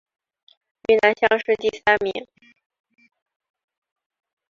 [0.89, 2.27] 云南乡试第三名。